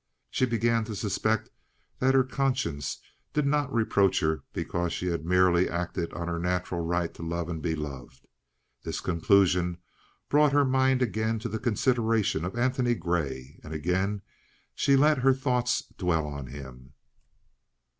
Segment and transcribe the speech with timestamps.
[0.31, 1.51] She began to suspect
[1.99, 2.99] that her conscience
[3.33, 7.49] did not reproach her because she had merely acted on her natural right to love
[7.49, 8.25] and be loved.
[8.83, 9.77] This conclusion
[10.27, 14.23] brought her mind again to the consideration of Antony Grey, and again
[14.73, 16.93] she let her thoughts dwell on him.